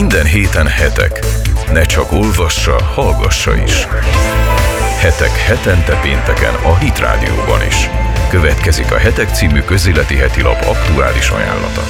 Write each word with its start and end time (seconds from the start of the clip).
Minden 0.00 0.26
héten 0.26 0.66
hetek. 0.66 1.12
Ne 1.72 1.82
csak 1.82 2.12
olvassa, 2.12 2.82
hallgassa 2.82 3.62
is. 3.62 3.86
Hetek 5.00 5.34
hetente 5.48 6.00
pénteken 6.02 6.54
a 6.54 6.78
Hit 6.78 6.98
Rádióban 6.98 7.62
is. 7.68 7.88
Következik 8.30 8.92
a 8.92 8.98
Hetek 8.98 9.28
című 9.28 9.60
közéleti 9.60 10.14
heti 10.14 10.42
lap 10.42 10.60
aktuális 10.74 11.28
ajánlata. 11.28 11.80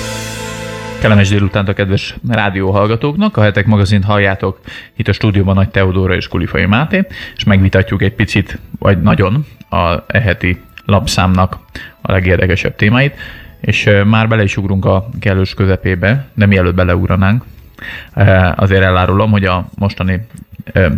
Kellemes 1.00 1.28
délutánt 1.28 1.68
a 1.68 1.72
kedves 1.72 2.16
rádióhallgatóknak, 2.28 3.36
a 3.36 3.42
Hetek 3.42 3.66
magazint 3.66 4.04
halljátok 4.04 4.60
itt 4.96 5.08
a 5.08 5.12
stúdióban 5.12 5.54
Nagy 5.54 5.70
Teodóra 5.70 6.14
és 6.14 6.28
Kulifai 6.28 6.66
Máté, 6.66 7.06
és 7.36 7.44
megvitatjuk 7.44 8.02
egy 8.02 8.14
picit, 8.14 8.58
vagy 8.78 9.02
nagyon 9.02 9.46
a 9.70 10.04
eheti 10.06 10.60
lapszámnak 10.84 11.58
a 12.00 12.12
legérdekesebb 12.12 12.76
témáit, 12.76 13.14
és 13.60 13.90
már 14.04 14.28
bele 14.28 14.42
is 14.42 14.56
ugrunk 14.56 14.84
a 14.84 15.08
kellős 15.20 15.54
közepébe, 15.54 16.26
de 16.34 16.46
mielőtt 16.46 16.74
beleugranánk, 16.74 17.44
azért 18.54 18.82
elárulom, 18.82 19.30
hogy 19.30 19.44
a 19.44 19.66
mostani 19.78 20.26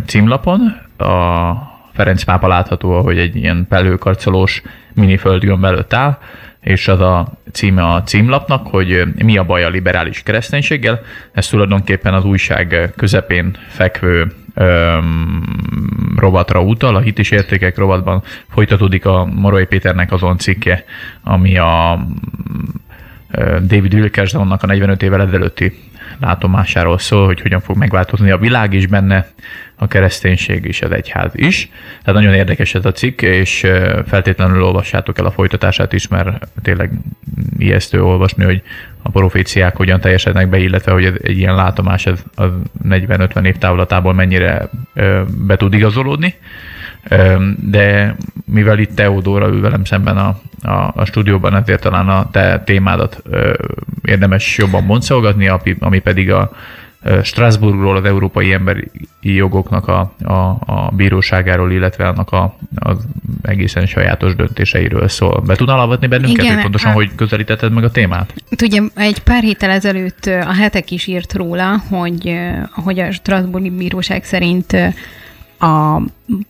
címlapon 0.05 0.59
a 0.97 1.53
Ferenc 1.93 2.23
pápa 2.23 2.47
látható, 2.47 3.01
hogy 3.01 3.17
egy 3.17 3.35
ilyen 3.35 3.65
pelőkarcolós 3.69 4.61
mini 4.93 5.17
földgömb 5.17 5.63
előtt 5.63 5.93
áll, 5.93 6.17
és 6.59 6.87
az 6.87 6.99
a 6.99 7.27
címe 7.51 7.83
a 7.83 8.03
címlapnak, 8.03 8.67
hogy 8.67 9.03
mi 9.23 9.37
a 9.37 9.43
baj 9.43 9.63
a 9.63 9.69
liberális 9.69 10.23
kereszténységgel. 10.23 11.01
Ez 11.31 11.47
tulajdonképpen 11.47 12.13
az 12.13 12.25
újság 12.25 12.93
közepén 12.95 13.55
fekvő 13.67 14.31
öm, 14.53 16.15
rovatra 16.17 16.61
utal, 16.61 16.95
a 16.95 16.99
hit 16.99 17.19
és 17.19 17.31
értékek 17.31 17.77
rovatban 17.77 18.23
folytatódik 18.49 19.05
a 19.05 19.25
Morai 19.25 19.65
Péternek 19.65 20.11
azon 20.11 20.37
cikke, 20.37 20.83
ami 21.23 21.57
a 21.57 22.05
David 23.61 23.93
Wilkersonnak 23.93 24.63
a 24.63 24.65
45 24.65 25.03
évvel 25.03 25.21
ezelőtti 25.21 25.88
látomásáról 26.19 26.97
szól, 26.97 27.25
hogy 27.25 27.41
hogyan 27.41 27.61
fog 27.61 27.77
megváltozni 27.77 28.31
a 28.31 28.37
világ, 28.37 28.73
és 28.73 28.87
benne 28.87 29.27
a 29.75 29.87
kereszténység 29.87 30.65
és 30.65 30.81
az 30.81 30.91
egyház 30.91 31.31
is. 31.35 31.69
Tehát 32.03 32.21
nagyon 32.21 32.33
érdekes 32.33 32.75
ez 32.75 32.85
a 32.85 32.91
cikk, 32.91 33.21
és 33.21 33.67
feltétlenül 34.07 34.63
olvassátok 34.63 35.17
el 35.17 35.25
a 35.25 35.31
folytatását 35.31 35.93
is, 35.93 36.07
mert 36.07 36.47
tényleg 36.61 36.91
ijesztő 37.57 38.03
olvasni, 38.03 38.43
hogy 38.43 38.61
a 39.01 39.09
proféciák 39.09 39.75
hogyan 39.75 39.99
teljesednek 39.99 40.49
be, 40.49 40.57
illetve 40.57 40.91
hogy 40.91 41.05
egy 41.05 41.37
ilyen 41.37 41.55
látomás 41.55 42.05
ez 42.05 42.23
a 42.35 42.43
40-50 42.83 43.45
év 43.45 43.57
távlatából 43.57 44.13
mennyire 44.13 44.69
be 45.47 45.55
tud 45.57 45.73
igazolódni. 45.73 46.35
De 47.55 48.15
mivel 48.45 48.79
itt 48.79 48.95
Teodóra 48.95 49.47
ül 49.47 49.61
velem 49.61 49.83
szemben 49.83 50.17
a, 50.17 50.39
a, 50.61 50.91
a 50.95 51.05
stúdióban, 51.05 51.55
ezért 51.55 51.81
talán 51.81 52.09
a 52.09 52.29
te 52.31 52.63
témádat 52.65 53.23
érdemes 54.01 54.57
jobban 54.57 54.87
boncolgatni, 54.87 55.51
ami 55.79 55.99
pedig 55.99 56.31
a, 56.31 56.51
Strasbourgról, 57.23 57.95
az 57.95 58.03
Európai 58.03 58.53
Emberi 58.53 58.91
Jogoknak 59.21 59.87
a, 59.87 60.13
a, 60.23 60.33
a 60.65 60.91
bíróságáról, 60.95 61.71
illetve 61.71 62.07
annak 62.07 62.31
a, 62.31 62.55
az 62.75 62.97
egészen 63.41 63.85
sajátos 63.85 64.35
döntéseiről 64.35 65.07
szól. 65.07 65.41
Be 65.45 65.55
tudnál 65.55 65.79
avatni 65.79 66.07
bennünket, 66.07 66.43
Igen, 66.43 66.53
hogy 66.53 66.63
pontosan 66.63 66.91
a... 66.91 66.93
hogy 66.93 67.15
közelítetted 67.15 67.71
meg 67.71 67.83
a 67.83 67.91
témát? 67.91 68.33
Ugye 68.61 68.81
egy 68.95 69.19
pár 69.19 69.43
héttel 69.43 69.69
ezelőtt 69.69 70.25
a 70.25 70.53
hetek 70.53 70.91
is 70.91 71.07
írt 71.07 71.33
róla, 71.33 71.83
hogy, 71.89 72.39
hogy 72.71 72.99
a 72.99 73.11
Strasbourgi 73.11 73.69
Bíróság 73.69 74.23
szerint 74.23 74.77
a, 75.59 76.01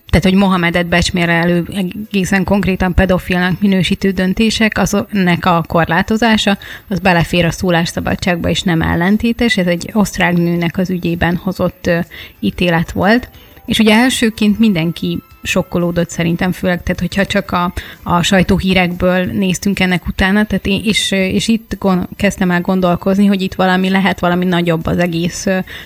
tehát, 0.10 0.24
hogy 0.24 0.34
Mohamedet 0.34 0.86
becsmérelő 0.86 1.68
egészen 1.76 2.44
konkrétan 2.44 2.94
pedofilnak 2.94 3.62
minősítő 3.62 4.12
döntések, 4.12 4.78
azoknak 4.78 5.46
a 5.46 5.64
korlátozása, 5.68 6.58
az 6.88 7.00
belefér 7.00 7.46
a 7.46 7.52
szólásszabadságba, 7.52 8.50
és 8.50 8.62
nem 8.62 8.82
ellentétes. 8.82 9.58
Ez 9.58 9.68
egy 9.68 9.90
osztrák 9.94 10.34
nőnek 10.34 10.78
az 10.78 10.90
ügyében 10.90 11.36
hozott 11.36 11.86
uh, 11.88 12.06
ítélet 12.40 12.92
volt. 12.92 13.30
És 13.66 13.80
ugye 13.80 13.94
elsőként 13.94 14.60
mindenki 14.60 15.20
sokkolódott 15.44 16.10
szerintem, 16.10 16.52
főleg, 16.52 16.84
tehát 16.84 17.00
hogyha 17.00 17.26
csak 17.26 17.52
a, 17.52 17.74
a 18.04 18.22
sajtóhírekből 18.22 19.26
néztünk 19.26 19.80
ennek 19.80 20.08
utána, 20.08 20.46
tehát 20.46 20.66
én, 20.66 20.82
és, 20.84 21.12
és 21.12 21.48
itt 21.48 21.76
gond, 21.80 22.08
kezdtem 22.16 22.52
el 22.52 22.62
gondolkozni, 22.62 23.26
hogy 23.26 23.42
itt 23.42 23.54
valami 23.54 23.90
lehet, 23.90 24.20
valami 24.20 24.46
nagyobb 24.46 24.86
az 24.86 24.98
egész 24.98 25.46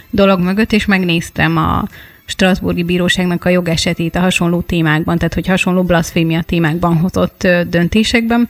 dolog 0.09 0.39
mögött, 0.39 0.72
és 0.72 0.85
megnéztem 0.85 1.57
a, 1.57 1.88
Strasburgi 2.33 2.83
Bíróságnak 2.83 3.45
a 3.45 3.49
jogesetét 3.49 4.16
a 4.16 4.19
hasonló 4.19 4.61
témákban, 4.61 5.17
tehát 5.17 5.33
hogy 5.33 5.47
hasonló 5.47 5.83
blasfémia 5.83 6.41
témákban 6.41 6.97
hozott 6.97 7.47
döntésekben, 7.69 8.49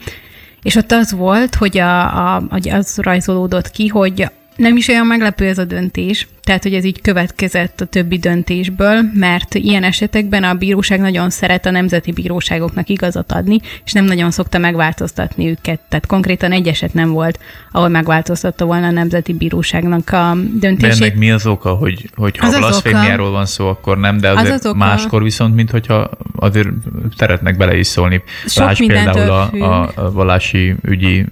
és 0.62 0.76
ott 0.76 0.92
az 0.92 1.12
volt, 1.12 1.56
hogy 1.56 1.78
a, 1.78 2.36
a, 2.36 2.44
az 2.72 2.98
rajzolódott 2.98 3.70
ki, 3.70 3.88
hogy 3.88 4.28
nem 4.56 4.78
is 4.78 4.88
olyan 4.88 5.06
meglepő 5.06 5.48
ez 5.48 5.58
a 5.58 5.66
döntés, 5.66 6.28
tehát 6.44 6.64
hogy 6.64 6.74
ez 6.74 6.84
így 6.84 7.02
következett 7.02 7.82
a 7.82 7.86
többi 7.86 8.18
döntésből, 8.18 9.02
mert 9.14 9.54
ilyen 9.54 9.84
esetekben 9.84 10.44
a 10.44 10.54
bíróság 10.54 11.00
nagyon 11.00 11.30
szeret 11.30 11.66
a 11.66 11.72
nemzeti 11.72 12.12
bíróságoknak 12.12 12.90
igazat 12.90 13.32
adni, 13.32 13.60
és 13.86 13.92
nem 13.92 14.06
nagyon 14.06 14.32
szokta 14.32 14.58
megváltoztatni 14.58 15.50
őket. 15.50 15.80
Tehát 15.90 16.06
konkrétan 16.06 16.52
egy 16.52 16.68
eset 16.68 16.94
nem 16.94 17.12
volt, 17.12 17.40
ahol 17.72 17.88
megváltoztatta 17.88 18.66
volna 18.66 18.88
a 18.88 18.92
nemzeti 18.92 19.34
bíróságnak 19.34 20.10
a 20.10 20.38
döntését. 20.60 21.00
De 21.00 21.06
ennek 21.06 21.18
mi 21.18 21.32
az 21.32 21.46
oka, 21.46 21.74
hogy, 21.74 22.10
hogy 22.16 22.38
ha 22.38 22.58
blasfémiáról 22.58 23.32
van 23.32 23.46
szó, 23.46 23.68
akkor 23.68 23.98
nem, 23.98 24.18
de 24.18 24.30
azért 24.30 24.54
az 24.54 24.66
az 24.66 24.74
máskor 24.76 25.24
viszont, 25.24 25.56
mint 25.56 25.70
hogyha 25.70 26.10
azért 26.36 26.70
szeretnek 27.18 27.58
bele 27.58 27.78
is 27.78 27.88
szólni. 27.88 28.24
Sok 28.46 28.66
Lásd 28.66 28.86
például 28.86 29.30
a, 29.30 29.52
a, 29.52 29.92
a 29.96 30.12
vallási 30.12 30.76
ügyi, 30.82 31.26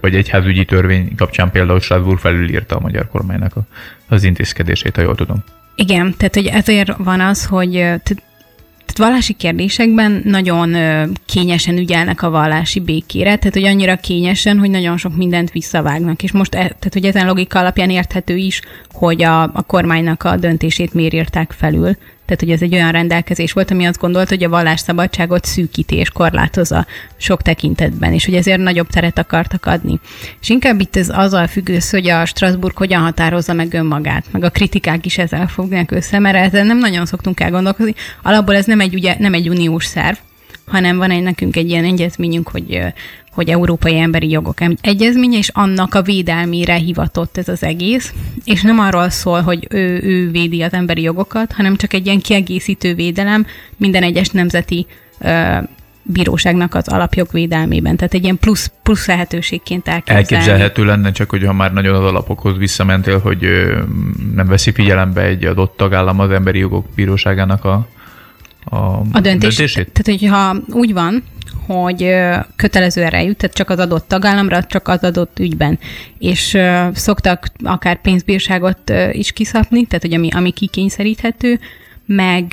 vagy 0.00 0.14
egyházügyi 0.14 0.64
törvény 0.64 1.14
kapcsán 1.16 1.50
például 1.50 1.80
Strasbourg 1.80 2.18
felülírta 2.18 2.76
a 2.76 2.80
magyar 2.80 3.08
kormánynak 3.08 3.56
a 3.56 3.62
az 4.12 4.24
intézkedését, 4.24 4.96
ha 4.96 5.02
jól 5.02 5.14
tudom. 5.14 5.44
Igen, 5.74 6.14
tehát 6.16 6.34
hogy 6.34 6.46
ezért 6.46 6.96
van 6.96 7.20
az, 7.20 7.44
hogy 7.44 7.70
tehát 7.72 9.10
vallási 9.10 9.32
kérdésekben 9.32 10.22
nagyon 10.24 10.76
kényesen 11.26 11.76
ügyelnek 11.76 12.22
a 12.22 12.30
vallási 12.30 12.80
békére, 12.80 13.36
tehát 13.36 13.54
hogy 13.54 13.64
annyira 13.64 13.96
kényesen, 13.96 14.58
hogy 14.58 14.70
nagyon 14.70 14.96
sok 14.96 15.16
mindent 15.16 15.50
visszavágnak. 15.50 16.22
És 16.22 16.32
most, 16.32 16.54
e, 16.54 16.58
tehát 16.58 16.92
hogy 16.92 17.04
ezen 17.04 17.26
logika 17.26 17.58
alapján 17.58 17.90
érthető 17.90 18.36
is, 18.36 18.60
hogy 18.90 19.22
a, 19.22 19.42
a 19.42 19.62
kormánynak 19.66 20.22
a 20.22 20.36
döntését 20.36 20.94
miért 20.94 21.12
írták 21.12 21.54
felül. 21.58 21.96
Tehát, 22.32 22.46
hogy 22.46 22.62
ez 22.62 22.72
egy 22.72 22.74
olyan 22.74 22.92
rendelkezés 22.92 23.52
volt, 23.52 23.70
ami 23.70 23.84
azt 23.84 23.98
gondolt, 23.98 24.28
hogy 24.28 24.44
a 24.44 24.48
vallásszabadságot 24.48 25.44
szűkíti 25.44 25.96
és 25.96 26.10
korlátozza 26.10 26.86
sok 27.16 27.42
tekintetben, 27.42 28.12
és 28.12 28.24
hogy 28.24 28.34
ezért 28.34 28.60
nagyobb 28.60 28.86
teret 28.86 29.18
akartak 29.18 29.66
adni. 29.66 30.00
És 30.40 30.48
inkább 30.48 30.80
itt 30.80 30.96
ez 30.96 31.08
azzal 31.08 31.46
függ 31.46 31.68
össze, 31.68 31.96
hogy 31.96 32.08
a 32.08 32.24
Strasbourg 32.24 32.76
hogyan 32.76 33.02
határozza 33.02 33.52
meg 33.52 33.74
önmagát, 33.74 34.24
meg 34.30 34.44
a 34.44 34.50
kritikák 34.50 35.06
is 35.06 35.18
ezzel 35.18 35.46
fognak 35.46 35.90
össze, 35.90 36.18
mert 36.18 36.36
ezzel 36.36 36.64
nem 36.64 36.78
nagyon 36.78 37.06
szoktunk 37.06 37.40
elgondolkozni. 37.40 37.94
Alapból 38.22 38.54
ez 38.54 38.66
nem 38.66 38.80
egy, 38.80 38.94
ugye, 38.94 39.16
nem 39.18 39.34
egy 39.34 39.48
uniós 39.48 39.84
szerv, 39.84 40.16
hanem 40.66 40.96
van 40.96 41.10
egy 41.10 41.22
nekünk 41.22 41.56
egy 41.56 41.68
ilyen 41.68 41.84
egyezményünk, 41.84 42.48
hogy 42.48 42.80
hogy 43.32 43.48
Európai 43.48 43.98
Emberi 43.98 44.30
Jogok 44.30 44.58
Egyezménye, 44.80 45.38
és 45.38 45.48
annak 45.48 45.94
a 45.94 46.02
védelmére 46.02 46.74
hivatott 46.74 47.36
ez 47.36 47.48
az 47.48 47.62
egész, 47.62 48.12
és 48.44 48.62
nem 48.62 48.78
arról 48.78 49.10
szól, 49.10 49.40
hogy 49.40 49.66
ő, 49.70 50.00
ő 50.02 50.30
védi 50.30 50.62
az 50.62 50.72
emberi 50.72 51.02
jogokat, 51.02 51.52
hanem 51.52 51.76
csak 51.76 51.92
egy 51.92 52.06
ilyen 52.06 52.20
kiegészítő 52.20 52.94
védelem 52.94 53.46
minden 53.76 54.02
egyes 54.02 54.28
nemzeti 54.28 54.86
ö, 55.18 55.58
bíróságnak 56.02 56.74
az 56.74 56.88
alapjogvédelmében. 56.88 57.96
Tehát 57.96 58.14
egy 58.14 58.22
ilyen 58.22 58.38
plusz, 58.38 58.70
plusz 58.82 59.06
lehetőségként 59.06 59.88
elképzelni. 59.88 60.20
Elképzelhető 60.20 60.84
lenne, 60.84 61.10
csak 61.10 61.30
hogyha 61.30 61.52
már 61.52 61.72
nagyon 61.72 61.94
az 61.94 62.04
alapokhoz 62.04 62.56
visszamentél, 62.56 63.18
hogy 63.18 63.46
nem 64.34 64.46
veszi 64.46 64.72
figyelembe 64.72 65.22
egy 65.22 65.44
adott 65.44 65.76
tagállam 65.76 66.20
az 66.20 66.30
emberi 66.30 66.58
jogok 66.58 66.86
bíróságának 66.94 67.64
a, 67.64 67.88
a, 68.64 68.76
a 68.76 69.20
döntés, 69.20 69.56
döntését? 69.56 69.90
Tehát, 69.92 70.20
hogyha 70.20 70.56
úgy 70.78 70.92
van, 70.92 71.22
hogy 71.66 72.14
kötelező 72.56 73.02
erejű, 73.02 73.32
tehát 73.32 73.56
csak 73.56 73.70
az 73.70 73.78
adott 73.78 74.08
tagállamra, 74.08 74.64
csak 74.64 74.88
az 74.88 75.02
adott 75.02 75.38
ügyben. 75.38 75.78
És 76.18 76.58
szoktak 76.94 77.46
akár 77.62 78.00
pénzbírságot 78.00 78.92
is 79.12 79.32
kiszapni, 79.32 79.84
tehát 79.84 80.02
hogy 80.02 80.14
ami, 80.14 80.28
ami 80.30 80.50
kikényszeríthető, 80.50 81.58
meg, 82.06 82.44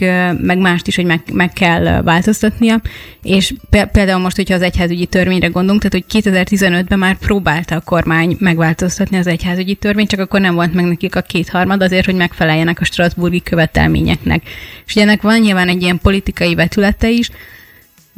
meg 0.42 0.58
mást 0.58 0.88
is, 0.88 0.96
hogy 0.96 1.06
meg, 1.06 1.22
meg 1.34 1.54
kell 1.54 2.02
változtatnia. 2.02 2.82
És 3.24 3.54
például 3.70 4.22
most, 4.22 4.36
hogyha 4.36 4.56
az 4.56 4.62
egyházügyi 4.62 5.06
törvényre 5.06 5.48
gondolunk, 5.48 5.82
tehát 5.82 6.06
hogy 6.08 6.24
2015-ben 6.24 7.00
már 7.00 7.18
próbálta 7.18 7.76
a 7.76 7.82
kormány 7.82 8.36
megváltoztatni 8.40 9.18
az 9.18 9.28
egyházügyi 9.28 9.74
törvényt, 9.74 10.10
csak 10.10 10.20
akkor 10.20 10.40
nem 10.40 10.56
volt 10.56 10.74
meg 10.74 10.86
nekik 10.86 11.16
a 11.16 11.22
kétharmad 11.22 11.82
azért, 11.82 12.06
hogy 12.06 12.16
megfeleljenek 12.16 12.82
a 12.82 12.86
Strasburgi 12.86 13.42
követelményeknek. 13.42 14.44
És 14.86 14.96
ennek 14.96 15.22
van 15.22 15.40
nyilván 15.40 15.68
egy 15.68 15.82
ilyen 15.82 16.00
politikai 16.00 16.56
vetülete 16.56 17.10
is, 17.10 17.30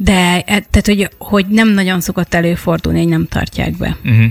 de 0.04 0.40
e, 0.40 0.42
tehát, 0.44 0.86
hogy, 0.86 1.08
hogy 1.18 1.46
nem 1.46 1.68
nagyon 1.68 2.00
szokott 2.00 2.34
előfordulni, 2.34 2.98
hogy 2.98 3.08
nem 3.08 3.26
tartják 3.28 3.76
be. 3.76 3.96
Uh-huh. 4.04 4.24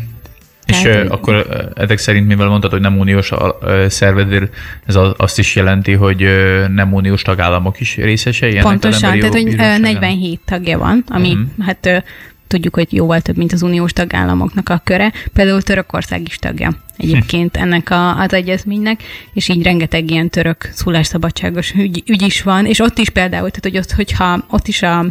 És 0.65 0.83
uh, 0.83 1.05
akkor 1.09 1.45
ezek 1.75 1.97
szerint, 1.97 2.27
mivel 2.27 2.47
mondtad, 2.47 2.71
hogy 2.71 2.81
nem 2.81 2.99
uniós 2.99 3.31
a 3.31 3.57
szervezér, 3.87 4.49
ez 4.85 4.95
azt 5.17 5.39
is 5.39 5.55
jelenti, 5.55 5.93
hogy 5.93 6.27
nem 6.73 6.93
uniós 6.93 7.21
tagállamok 7.21 7.79
is 7.79 7.95
részesei 7.95 8.59
Pontosan, 8.59 9.19
tehát 9.19 9.33
hogy 9.33 9.55
47 9.55 10.39
tagja 10.45 10.77
van, 10.77 11.03
ami 11.07 11.31
uh-huh. 11.31 11.65
hát 11.65 12.03
tudjuk, 12.47 12.75
hogy 12.75 12.93
jóval 12.93 13.21
több, 13.21 13.37
mint 13.37 13.53
az 13.53 13.61
uniós 13.61 13.93
tagállamoknak 13.93 14.69
a 14.69 14.81
köre. 14.83 15.11
Például 15.33 15.61
Törökország 15.61 16.21
is 16.27 16.37
tagja 16.37 16.71
egyébként 16.97 17.57
ennek 17.57 17.89
a, 17.89 18.19
az 18.19 18.33
egyezménynek, 18.33 19.03
és 19.33 19.47
így 19.47 19.63
rengeteg 19.63 20.11
ilyen 20.11 20.29
török 20.29 20.69
szólásszabadságos 20.73 21.71
ügy, 21.71 22.03
ügy 22.07 22.21
is 22.21 22.41
van, 22.41 22.65
és 22.65 22.79
ott 22.79 22.97
is 22.97 23.09
például, 23.09 23.49
tehát 23.49 23.63
hogy 23.63 23.77
ott, 23.77 23.91
hogyha 23.91 24.45
ott 24.49 24.67
is 24.67 24.81
a, 24.81 25.05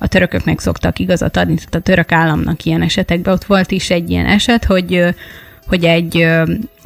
a 0.00 0.08
törököknek 0.08 0.60
szoktak 0.60 0.98
igazat 0.98 1.36
adni, 1.36 1.54
tehát 1.54 1.74
a 1.74 1.80
török 1.80 2.12
államnak 2.12 2.64
ilyen 2.64 2.82
esetekben. 2.82 3.34
Ott 3.34 3.44
volt 3.44 3.70
is 3.70 3.90
egy 3.90 4.10
ilyen 4.10 4.26
eset, 4.26 4.64
hogy, 4.64 5.04
hogy 5.66 5.84
egy 5.84 6.26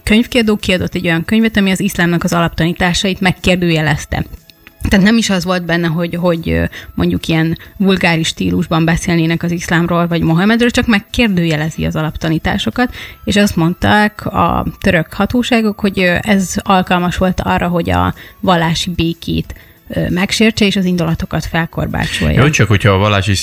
könyvkiadó 0.03 0.57
kiadott 0.57 0.95
egy 0.95 1.07
olyan 1.07 1.25
könyvet, 1.25 1.57
ami 1.57 1.71
az 1.71 1.81
iszlámnak 1.81 2.25
az 2.25 2.33
alaptanításait 2.33 3.21
megkérdőjelezte. 3.21 4.25
Tehát 4.89 5.05
nem 5.05 5.17
is 5.17 5.31
az 5.31 5.45
volt 5.45 5.65
benne, 5.65 5.87
hogy, 5.87 6.15
hogy 6.15 6.61
mondjuk 6.95 7.27
ilyen 7.29 7.59
vulgáris 7.77 8.29
stílusban 8.29 8.85
beszélnének 8.85 9.43
az 9.43 9.51
iszlámról 9.51 10.07
vagy 10.07 10.23
Mohamedről, 10.23 10.71
csak 10.71 10.87
megkérdőjelezi 10.87 11.85
az 11.85 11.97
alaptanításokat, 11.97 12.95
és 13.25 13.37
azt 13.37 13.57
mondták 13.57 14.27
a 14.27 14.67
török 14.81 15.13
hatóságok, 15.13 15.81
hogy 15.81 15.99
ez 16.21 16.55
alkalmas 16.63 17.17
volt 17.17 17.41
arra, 17.41 17.69
hogy 17.69 17.91
a 17.91 18.15
vallási 18.41 18.91
békét 18.91 19.55
megsértse, 20.09 20.65
és 20.65 20.77
az 20.77 20.85
indulatokat 20.85 21.45
felkorbácsolja. 21.45 22.43
Jó, 22.43 22.51
csak 22.51 22.69
hogyha 22.69 22.91
a 22.91 22.99
vallási 22.99 23.35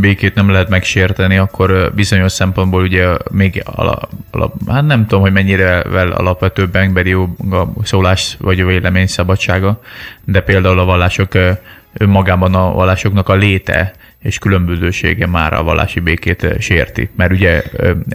békét 0.00 0.34
nem 0.34 0.50
lehet 0.50 0.68
megsérteni, 0.68 1.36
akkor 1.36 1.92
bizonyos 1.94 2.32
szempontból 2.32 2.82
ugye 2.82 3.06
még 3.30 3.62
alap, 3.64 4.08
alap, 4.30 4.54
hát 4.68 4.86
nem 4.86 5.06
tudom, 5.06 5.20
hogy 5.20 5.32
mennyire 5.32 5.82
vel 5.82 6.10
alapvetőbb 6.10 6.76
emberi 6.76 7.10
joga, 7.10 7.72
szólás 7.82 8.36
vagy 8.38 8.64
vélemény 8.64 9.06
szabadsága, 9.06 9.80
de 10.24 10.40
például 10.40 10.78
a 10.78 10.84
vallások 10.84 11.32
önmagában 11.92 12.54
a 12.54 12.72
vallásoknak 12.72 13.28
a 13.28 13.34
léte 13.34 13.92
és 14.22 14.38
különbözősége 14.38 15.26
már 15.26 15.52
a 15.52 15.62
vallási 15.62 16.00
békét 16.00 16.46
sérti. 16.58 17.10
Mert 17.16 17.32
ugye 17.32 17.62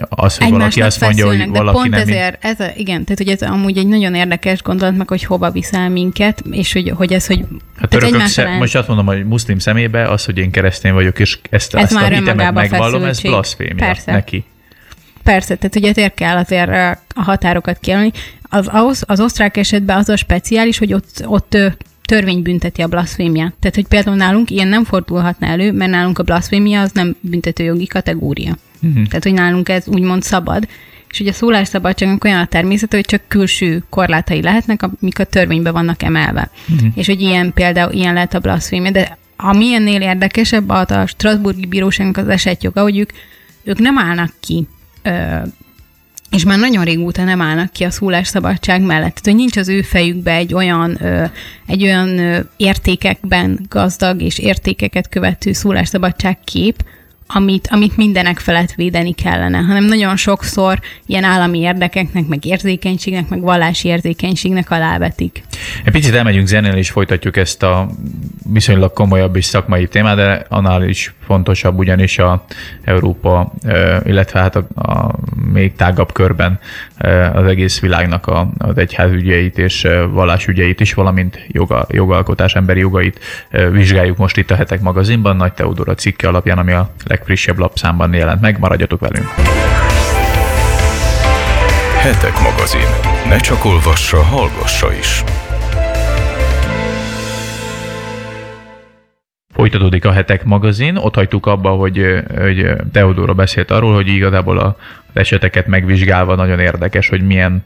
az, 0.08 0.38
hogy 0.38 0.50
valaki 0.50 0.82
azt 0.82 1.00
mondja, 1.00 1.26
hogy 1.26 1.48
valaki 1.48 1.76
pont 1.76 1.90
nem... 1.90 2.00
ezért, 2.00 2.44
ez 2.44 2.60
a, 2.60 2.70
igen, 2.76 3.04
tehát 3.04 3.18
hogy 3.18 3.28
ez 3.28 3.42
amúgy 3.42 3.78
egy 3.78 3.86
nagyon 3.86 4.14
érdekes 4.14 4.62
gondolat, 4.62 4.96
meg 4.96 5.08
hogy 5.08 5.24
hova 5.24 5.50
viszel 5.50 5.88
minket, 5.88 6.42
és 6.50 6.72
hogy, 6.72 6.92
hogy 6.96 7.12
ez, 7.12 7.26
hogy... 7.26 7.44
Hát 7.76 7.88
törökök 7.88 8.26
szem, 8.26 8.52
most 8.52 8.76
azt 8.76 8.88
mondom, 8.88 9.06
hogy 9.06 9.26
muszlim 9.26 9.58
szemébe 9.58 10.08
az, 10.08 10.24
hogy 10.24 10.38
én 10.38 10.50
keresztény 10.50 10.92
vagyok, 10.92 11.18
és 11.18 11.38
ezt, 11.50 11.74
ez 11.74 11.82
ezt 11.82 11.94
már 11.94 12.12
a 12.12 12.14
hitemet 12.14 12.52
megvallom, 12.52 13.04
ez 13.04 13.20
blasfémia 13.20 13.86
Persze. 13.86 14.12
neki. 14.12 14.44
Persze, 15.22 15.54
tehát 15.54 15.76
ugye 15.76 15.88
ezért 15.88 16.14
kell 16.14 16.36
azért 16.36 16.70
a 17.14 17.22
határokat 17.22 17.78
kijelölni. 17.78 18.12
Az, 18.42 18.68
az, 18.72 19.04
az 19.06 19.20
osztrák 19.20 19.56
esetben 19.56 19.96
az 19.96 20.08
a 20.08 20.16
speciális, 20.16 20.78
hogy 20.78 20.92
ott, 20.92 21.22
ott 21.24 21.56
törvény 22.06 22.42
bünteti 22.42 22.82
a 22.82 22.86
blasfémiát. 22.86 23.54
Tehát, 23.60 23.74
hogy 23.74 23.86
például 23.86 24.16
nálunk 24.16 24.50
ilyen 24.50 24.68
nem 24.68 24.84
fordulhatna 24.84 25.46
elő, 25.46 25.72
mert 25.72 25.90
nálunk 25.90 26.18
a 26.18 26.22
blasfémia 26.22 26.80
az 26.80 26.90
nem 26.92 27.16
büntetőjogi 27.20 27.86
kategória. 27.86 28.56
Uh-huh. 28.82 29.06
Tehát, 29.06 29.22
hogy 29.22 29.32
nálunk 29.32 29.68
ez 29.68 29.88
úgymond 29.88 30.22
szabad. 30.22 30.68
És 31.10 31.20
ugye 31.20 31.30
a 31.30 31.34
szólásszabadságnak 31.34 32.24
olyan 32.24 32.40
a 32.40 32.46
természet, 32.46 32.94
hogy 32.94 33.04
csak 33.04 33.22
külső 33.28 33.82
korlátai 33.88 34.42
lehetnek, 34.42 34.82
amik 34.82 35.18
a 35.18 35.24
törvényben 35.24 35.72
vannak 35.72 36.02
emelve. 36.02 36.50
Uh-huh. 36.68 36.88
És 36.94 37.06
hogy 37.06 37.20
ilyen 37.20 37.52
például 37.52 37.92
ilyen 37.92 38.14
lehet 38.14 38.34
a 38.34 38.38
blasfémia. 38.38 38.90
De 38.90 39.18
ami 39.36 39.74
ennél 39.74 40.00
érdekesebb, 40.00 40.68
az 40.68 40.90
a 40.90 41.06
Strasburgi 41.06 41.66
Bíróságnak 41.66 42.16
az 42.16 42.28
esetjoga, 42.28 42.82
hogy 42.82 42.98
ők, 42.98 43.10
ők 43.64 43.78
nem 43.78 43.98
állnak 43.98 44.32
ki 44.40 44.66
ö, 45.02 45.36
és 46.30 46.44
már 46.44 46.58
nagyon 46.58 46.84
régóta 46.84 47.24
nem 47.24 47.40
állnak 47.40 47.72
ki 47.72 47.84
a 47.84 47.90
szólásszabadság 47.90 48.80
mellett. 48.80 49.14
Tehát, 49.14 49.24
hogy 49.24 49.34
nincs 49.34 49.56
az 49.56 49.68
ő 49.68 49.82
fejükbe 49.82 50.32
egy 50.32 50.54
olyan, 50.54 50.96
ö, 51.00 51.24
egy 51.66 51.82
olyan 51.82 52.18
ö, 52.18 52.40
értékekben 52.56 53.66
gazdag 53.68 54.22
és 54.22 54.38
értékeket 54.38 55.08
követő 55.08 55.52
szólásszabadság 55.52 56.38
kép, 56.44 56.84
amit, 57.26 57.68
amit 57.70 57.96
mindenek 57.96 58.38
felett 58.38 58.72
védeni 58.72 59.12
kellene, 59.12 59.58
hanem 59.58 59.84
nagyon 59.84 60.16
sokszor 60.16 60.80
ilyen 61.06 61.24
állami 61.24 61.58
érdekeknek, 61.58 62.26
meg 62.26 62.44
érzékenységnek, 62.44 63.28
meg 63.28 63.40
vallási 63.40 63.88
érzékenységnek 63.88 64.70
alávetik. 64.70 65.42
Egy 65.84 65.92
picit 65.92 66.14
elmegyünk 66.14 66.46
zenél, 66.46 66.74
és 66.74 66.90
folytatjuk 66.90 67.36
ezt 67.36 67.62
a 67.62 67.90
viszonylag 68.52 68.92
komolyabb 68.92 69.36
és 69.36 69.44
szakmai 69.44 69.86
témát, 69.86 70.16
de 70.16 70.44
annál 70.48 70.82
is 70.82 71.14
fontosabb 71.26 71.78
ugyanis 71.78 72.18
a 72.18 72.44
Európa, 72.84 73.52
illetve 74.04 74.40
hát 74.40 74.56
a, 74.56 74.66
a 74.74 75.14
még 75.52 75.74
tágabb 75.74 76.12
körben 76.12 76.58
az 77.32 77.44
egész 77.44 77.80
világnak 77.80 78.26
a, 78.26 78.48
az 78.58 78.78
egyházügyeit 78.78 79.58
és 79.58 79.88
vallásügyeit 80.10 80.80
is, 80.80 80.94
valamint 80.94 81.46
joga, 81.48 81.86
jogalkotás, 81.88 82.54
emberi 82.54 82.80
jogait 82.80 83.20
vizsgáljuk 83.70 84.16
most 84.16 84.36
itt 84.36 84.50
a 84.50 84.54
Hetek 84.54 84.80
magazinban, 84.80 85.36
Nagy 85.36 85.52
Teodora 85.52 85.94
cikke 85.94 86.28
alapján, 86.28 86.58
ami 86.58 86.72
a 86.72 86.90
legfrissebb 87.04 87.58
lapszámban 87.58 88.14
jelent 88.14 88.40
meg. 88.40 88.58
Maradjatok 88.58 89.00
velünk! 89.00 89.34
Hetek 91.98 92.40
magazin. 92.40 92.88
Ne 93.28 93.36
csak 93.36 93.64
olvassa, 93.64 94.22
hallgassa 94.22 94.92
is. 94.92 95.24
Folytatódik 99.56 100.04
a 100.04 100.12
Hetek 100.12 100.44
magazin. 100.44 100.96
Ott 100.96 101.14
hagytuk 101.14 101.46
abba, 101.46 101.70
hogy, 101.70 102.22
hogy 102.38 102.70
Teodóra 102.92 103.34
beszélt 103.34 103.70
arról, 103.70 103.94
hogy 103.94 104.08
igazából 104.08 104.58
az 104.58 104.74
eseteket 105.12 105.66
megvizsgálva 105.66 106.34
nagyon 106.34 106.58
érdekes, 106.58 107.08
hogy 107.08 107.22
milyen 107.22 107.64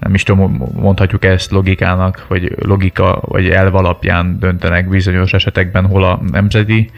nem 0.00 0.14
is 0.14 0.22
tudom, 0.22 0.70
mondhatjuk 0.74 1.24
ezt 1.24 1.50
logikának, 1.50 2.26
vagy 2.28 2.52
logika, 2.58 3.18
vagy 3.22 3.48
elv 3.48 3.74
alapján 3.74 4.38
döntenek 4.38 4.88
bizonyos 4.88 5.32
esetekben, 5.32 5.86
hol 5.86 6.04
a 6.04 6.20
nemzeti 6.30 6.90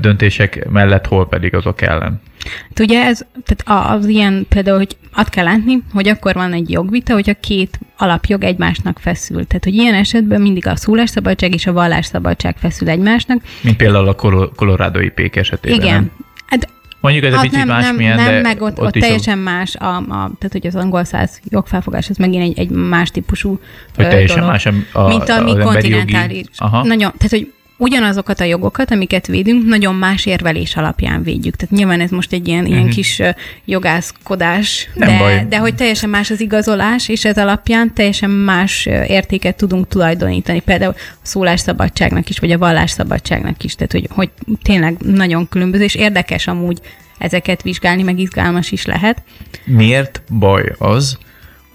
döntések 0.00 0.68
mellett, 0.70 1.06
hol 1.06 1.28
pedig 1.28 1.54
azok 1.54 1.82
ellen. 1.82 2.20
Hát 2.68 2.80
ugye 2.80 3.04
ez, 3.04 3.26
tehát 3.44 3.94
az 3.96 4.06
ilyen 4.06 4.46
például, 4.48 4.76
hogy 4.76 4.96
azt 5.12 5.28
kell 5.28 5.44
látni, 5.44 5.82
hogy 5.92 6.08
akkor 6.08 6.34
van 6.34 6.52
egy 6.52 6.70
jogvita, 6.70 7.12
hogyha 7.12 7.34
két 7.40 7.78
alapjog 7.96 8.44
egymásnak 8.44 8.98
feszül. 8.98 9.46
Tehát, 9.46 9.64
hogy 9.64 9.74
ilyen 9.74 9.94
esetben 9.94 10.40
mindig 10.40 10.66
a 10.66 10.76
szólásszabadság 10.76 11.54
és 11.54 11.66
a 11.66 11.72
vallásszabadság 11.72 12.56
feszül 12.56 12.88
egymásnak. 12.88 13.42
Mint 13.62 13.76
például 13.76 14.08
a 14.08 14.14
kolorádói 14.54 15.08
pék 15.08 15.36
esetében. 15.36 15.80
Igen. 15.80 15.94
Nem? 15.94 16.10
Hát 16.46 16.68
Mondjuk 17.04 17.24
ez 17.24 17.32
egy 17.32 17.40
picit 17.40 17.56
nem, 17.64 17.66
másmilyen, 17.66 18.16
nem, 18.16 18.26
de 18.26 18.40
meg 18.40 18.62
ott, 18.62 18.78
ott, 18.78 18.86
ott 18.86 18.92
teljesen 18.92 19.38
a... 19.38 19.42
más, 19.42 19.74
a, 19.76 19.96
a, 19.96 20.02
tehát 20.08 20.52
hogy 20.52 20.66
az 20.66 20.74
angol 20.74 21.04
száz 21.04 21.40
jogfelfogás, 21.48 22.10
az 22.10 22.16
megint 22.16 22.42
egy, 22.42 22.58
egy 22.58 22.70
más 22.70 23.10
típusú 23.10 23.60
Hogy 23.96 24.08
teljesen 24.08 24.36
dolog, 24.36 24.50
más 24.50 24.66
a, 24.66 24.72
a, 24.92 25.08
mint 25.08 25.28
a 25.28 25.42
mi 25.42 25.56
kontinentális. 25.56 26.46
Nagyon, 26.70 26.98
tehát 26.98 27.30
hogy 27.30 27.52
ugyanazokat 27.76 28.40
a 28.40 28.44
jogokat, 28.44 28.90
amiket 28.90 29.26
védünk, 29.26 29.64
nagyon 29.64 29.94
más 29.94 30.26
érvelés 30.26 30.76
alapján 30.76 31.22
védjük. 31.22 31.56
Tehát 31.56 31.74
nyilván 31.74 32.00
ez 32.00 32.10
most 32.10 32.32
egy 32.32 32.48
ilyen, 32.48 32.60
uh-huh. 32.60 32.74
ilyen 32.74 32.86
mhm. 32.86 32.94
kis 32.94 33.22
jogászkodás, 33.64 34.88
de, 34.94 35.46
de 35.48 35.58
hogy 35.58 35.74
teljesen 35.74 36.10
más 36.10 36.30
az 36.30 36.40
igazolás, 36.40 37.08
és 37.08 37.24
ez 37.24 37.38
alapján 37.38 37.94
teljesen 37.94 38.30
más 38.30 38.86
értéket 38.86 39.56
tudunk 39.56 39.88
tulajdonítani. 39.88 40.60
Például 40.60 40.94
a 40.96 41.18
szólásszabadságnak 41.22 42.28
is, 42.28 42.38
vagy 42.38 42.52
a 42.52 42.58
vallásszabadságnak 42.58 43.64
is. 43.64 43.74
Tehát, 43.74 43.92
hogy, 43.92 44.08
hogy 44.10 44.30
tényleg 44.62 44.96
nagyon 44.98 45.48
különböző, 45.48 45.84
és 45.84 45.94
érdekes 45.94 46.46
amúgy 46.46 46.80
ezeket 47.18 47.62
vizsgálni, 47.62 48.02
meg 48.02 48.18
izgalmas 48.18 48.72
is 48.72 48.84
lehet. 48.84 49.22
Miért 49.64 50.22
baj 50.38 50.72
az, 50.78 51.18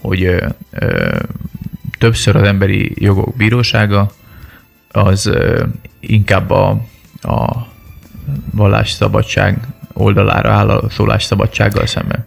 hogy 0.02 0.24
ö, 0.24 0.46
ö, 0.72 1.18
többször 1.98 2.36
az 2.36 2.48
emberi 2.48 2.92
jogok 2.96 3.36
bírósága 3.36 4.12
az 4.92 5.32
inkább 6.00 6.50
a, 6.50 6.70
a 7.22 7.68
vallásszabadság 8.52 9.58
oldalára 9.94 10.52
áll 10.52 10.70
a 10.70 10.90
szólásszabadsággal 10.90 11.86
szemben. 11.86 12.26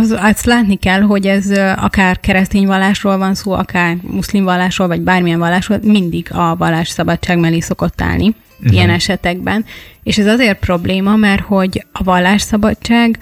Az, 0.00 0.16
azt 0.18 0.44
látni 0.44 0.76
kell, 0.76 1.00
hogy 1.00 1.26
ez 1.26 1.50
akár 1.76 2.20
keresztény 2.20 2.66
vallásról 2.66 3.18
van 3.18 3.34
szó, 3.34 3.52
akár 3.52 3.96
muszlim 4.02 4.44
vallásról, 4.44 4.86
vagy 4.88 5.00
bármilyen 5.00 5.38
vallásról, 5.38 5.78
mindig 5.82 6.28
a 6.32 6.56
vallásszabadság 6.56 7.38
mellé 7.38 7.60
szokott 7.60 8.00
állni 8.00 8.34
uh-huh. 8.58 8.72
ilyen 8.72 8.90
esetekben. 8.90 9.64
És 10.02 10.18
ez 10.18 10.26
azért 10.26 10.58
probléma, 10.58 11.16
mert 11.16 11.40
hogy 11.40 11.86
a 11.92 12.02
vallásszabadság 12.02 13.18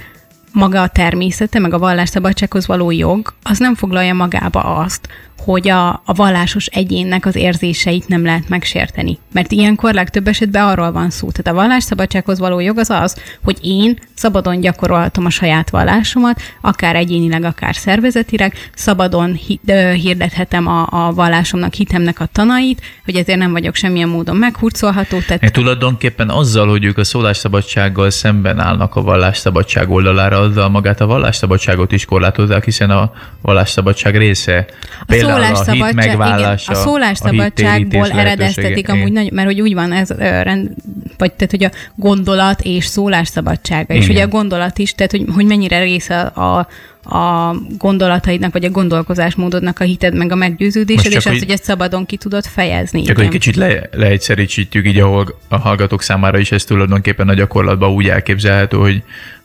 maga 0.52 0.82
a 0.82 0.88
természete, 0.88 1.58
meg 1.58 1.74
a 1.74 1.78
vallásszabadsághoz 1.78 2.66
való 2.66 2.90
jog, 2.90 3.34
az 3.42 3.58
nem 3.58 3.74
foglalja 3.74 4.14
magába 4.14 4.62
azt, 4.62 5.08
hogy 5.38 5.68
a, 5.68 5.88
a 5.88 6.12
vallásos 6.14 6.66
egyénnek 6.66 7.26
az 7.26 7.36
érzéseit 7.36 8.08
nem 8.08 8.24
lehet 8.24 8.48
megsérteni. 8.48 9.18
Mert 9.32 9.52
ilyenkor 9.52 9.94
legtöbb 9.94 10.28
esetben 10.28 10.64
arról 10.64 10.92
van 10.92 11.10
szó. 11.10 11.30
Tehát 11.30 11.58
a 11.58 11.62
vallásszabadsághoz 11.62 12.38
való 12.38 12.60
jog 12.60 12.78
az 12.78 12.90
az, 12.90 13.16
hogy 13.44 13.58
én 13.62 13.98
szabadon 14.14 14.60
gyakorolhatom 14.60 15.24
a 15.24 15.30
saját 15.30 15.70
vallásomat, 15.70 16.40
akár 16.60 16.96
egyénileg, 16.96 17.44
akár 17.44 17.74
szervezetileg, 17.74 18.54
szabadon 18.74 19.40
ö, 19.66 19.92
hirdethetem 19.92 20.66
a, 20.66 20.86
a 20.90 21.12
vallásomnak, 21.12 21.74
hitemnek 21.74 22.20
a 22.20 22.28
tanait, 22.32 22.82
hogy 23.04 23.16
ezért 23.16 23.38
nem 23.38 23.52
vagyok 23.52 23.74
semmilyen 23.74 24.08
módon 24.08 24.36
meghurcolható. 24.36 25.18
Tehát... 25.18 25.42
Én 25.42 25.52
tulajdonképpen 25.52 26.28
azzal, 26.28 26.68
hogy 26.68 26.84
ők 26.84 26.98
a 26.98 27.04
szólásszabadsággal 27.04 28.10
szemben 28.10 28.58
állnak 28.58 28.96
a 28.96 29.02
vallásszabadság 29.02 29.90
oldalára, 29.90 30.38
azzal 30.38 30.68
magát 30.68 31.00
a 31.00 31.06
vallásszabadságot 31.06 31.92
is 31.92 32.04
korlátozzák, 32.04 32.64
hiszen 32.64 32.90
a 32.90 33.12
vallásszabadság 33.42 34.16
része. 34.16 34.66
Például 35.06 35.25
szólásszabadság, 35.32 36.14
igen, 36.14 36.58
a 36.66 36.74
szólásszabadságból 36.74 38.10
eredeztetik 38.10 38.88
amúgy, 38.88 39.12
nagy, 39.12 39.32
mert 39.32 39.46
hogy 39.46 39.60
úgy 39.60 39.74
van 39.74 39.92
ez, 39.92 40.10
rend, 40.18 40.70
vagy 41.18 41.32
tehát, 41.32 41.50
hogy 41.50 41.64
a 41.64 41.70
gondolat 41.94 42.60
és 42.62 42.84
szólásszabadsága, 42.84 43.94
igen. 43.94 44.02
és 44.02 44.08
ugye 44.08 44.22
a 44.22 44.28
gondolat 44.28 44.78
is, 44.78 44.94
tehát, 44.94 45.10
hogy, 45.10 45.24
hogy 45.34 45.46
mennyire 45.46 45.82
része 45.82 46.20
a, 46.20 46.68
a 47.08 47.54
gondolataidnak, 47.78 48.52
vagy 48.52 48.64
a 48.64 48.70
gondolkozásmódodnak 48.70 49.80
a 49.80 49.84
hited, 49.84 50.14
meg 50.14 50.32
a 50.32 50.34
meggyőződésed, 50.34 51.12
és 51.12 51.26
azt, 51.26 51.38
hogy 51.38 51.50
ezt 51.50 51.64
szabadon 51.64 52.06
ki 52.06 52.16
tudod 52.16 52.44
fejezni. 52.44 53.02
Csak 53.02 53.20
egy 53.20 53.28
kicsit 53.28 53.56
le, 53.56 53.88
leegyszerűsítjük 53.92 54.86
így, 54.86 54.98
ahol 54.98 55.38
a 55.48 55.56
hallgatók 55.56 56.02
számára 56.02 56.38
is 56.38 56.52
ez 56.52 56.64
tulajdonképpen 56.64 57.28
a 57.28 57.34
gyakorlatban 57.34 57.90
úgy 57.90 58.08
elképzelhető, 58.08 58.76
hogy, 58.76 59.02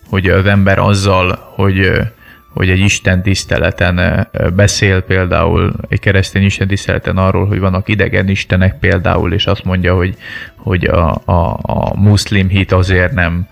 hogy 0.10 0.28
az 0.28 0.46
ember 0.46 0.80
azzal, 0.80 1.52
hogy 1.56 1.92
hogy 2.54 2.70
egy 2.70 2.80
Isten 2.80 3.22
tiszteleten 3.22 4.28
beszél 4.56 5.02
például, 5.02 5.74
egy 5.90 6.00
keresztény 6.00 6.44
Isten 6.44 6.68
tiszteleten 6.68 7.18
arról, 7.18 7.46
hogy 7.46 7.60
vannak 7.60 7.90
idegen 7.90 8.30
istenek 8.30 8.80
például, 8.80 9.34
és 9.34 9.46
azt 9.46 9.64
mondja, 9.64 9.96
hogy, 9.96 10.16
hogy 10.56 10.86
a, 10.86 11.22
a, 11.26 11.60
a 11.62 12.00
muszlim 12.00 12.48
hit 12.48 12.72
azért 12.72 13.14
nem, 13.14 13.48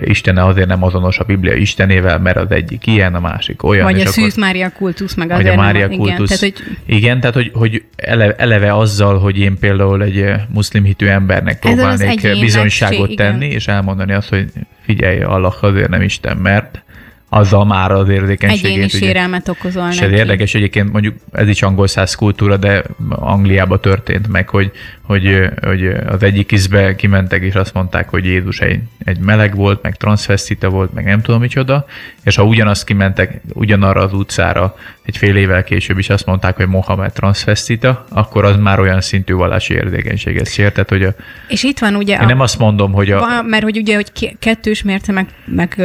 Istene 0.00 0.44
azért 0.44 0.68
nem 0.68 0.82
azonos 0.82 1.18
a 1.18 1.24
Biblia 1.24 1.54
Istenével, 1.54 2.18
mert 2.18 2.36
az 2.36 2.50
egyik 2.50 2.86
ilyen, 2.86 3.14
a 3.14 3.20
másik 3.20 3.62
olyan. 3.62 3.84
Vagy 3.84 4.00
a 4.00 4.06
Szűz 4.06 4.36
Mária 4.36 4.70
kultusz, 4.70 5.14
meg 5.14 5.30
azért 5.30 5.54
a 5.54 5.56
Mária 5.56 5.86
nem, 5.86 5.98
kultusz. 5.98 6.42
Igen, 6.42 6.52
tehát, 6.52 6.66
hogy... 6.66 6.96
igen, 6.96 7.20
tehát 7.20 7.34
hogy, 7.34 7.50
hogy 7.54 7.84
eleve, 7.96 8.34
eleve 8.34 8.74
azzal, 8.74 9.18
hogy 9.18 9.38
én 9.38 9.58
például 9.58 10.02
egy 10.02 10.32
muszlim 10.48 10.84
hitű 10.84 11.06
embernek 11.06 11.58
próbálnék 11.58 12.40
bizonyságot 12.40 13.16
tenni, 13.16 13.44
igen. 13.44 13.56
és 13.56 13.68
elmondani 13.68 14.12
azt, 14.12 14.28
hogy 14.28 14.50
figyelj, 14.80 15.20
Allah 15.20 15.62
azért 15.62 15.88
nem 15.88 16.02
Isten, 16.02 16.36
mert 16.36 16.82
azzal 17.28 17.64
már 17.64 17.90
az 17.90 18.08
érzékenységét. 18.08 18.70
Egyéni 18.70 18.88
sérelmet 18.88 19.48
okozol 19.48 19.88
És 19.88 20.00
ez 20.00 20.10
érdekes, 20.10 20.54
egyébként 20.54 20.92
mondjuk 20.92 21.16
ez 21.32 21.48
is 21.48 21.62
angol 21.62 21.86
száz 21.86 22.14
kultúra, 22.14 22.56
de 22.56 22.82
Angliába 23.08 23.80
történt 23.80 24.28
meg, 24.28 24.48
hogy, 24.48 24.70
hogy, 25.02 25.48
hogy 25.62 25.86
az 25.86 26.22
egyik 26.22 26.52
izbe 26.52 26.94
kimentek, 26.94 27.42
és 27.42 27.54
azt 27.54 27.74
mondták, 27.74 28.08
hogy 28.08 28.24
Jézus 28.24 28.60
egy, 28.60 28.80
egy 29.04 29.18
meleg 29.18 29.54
volt, 29.54 29.82
meg 29.82 29.96
transvestita 29.96 30.68
volt, 30.68 30.94
meg 30.94 31.04
nem 31.04 31.20
tudom 31.20 31.40
micsoda, 31.40 31.86
és 32.24 32.36
ha 32.36 32.44
ugyanazt 32.44 32.84
kimentek 32.84 33.40
ugyanarra 33.52 34.02
az 34.02 34.12
utcára 34.12 34.76
egy 35.02 35.16
fél 35.16 35.36
évvel 35.36 35.64
később 35.64 35.98
is 35.98 36.10
azt 36.10 36.26
mondták, 36.26 36.56
hogy 36.56 36.66
Mohamed 36.66 37.12
transvestita, 37.12 38.06
akkor 38.10 38.44
az 38.44 38.56
már 38.56 38.80
olyan 38.80 39.00
szintű 39.00 39.34
vallási 39.34 39.74
érzékenységet 39.74 40.52
sért, 40.52 40.88
hogy 40.88 41.02
a, 41.02 41.14
És 41.48 41.62
itt 41.62 41.78
van 41.78 41.94
ugye... 41.94 42.14
Én 42.14 42.20
a, 42.20 42.26
nem 42.26 42.40
azt 42.40 42.58
mondom, 42.58 42.92
hogy 42.92 43.10
a... 43.10 43.42
Mert 43.42 43.62
hogy 43.62 43.76
ugye, 43.76 43.94
hogy 43.94 44.36
kettős 44.38 44.82
mérce, 44.82 45.12
meg, 45.12 45.26
meg 45.44 45.76